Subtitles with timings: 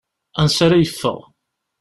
[0.41, 1.19] Ansa ara yeffeɣ?